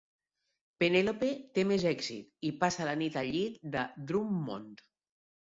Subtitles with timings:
[0.83, 4.85] Penelope té més èxit i passa la nit al llit de Drummond.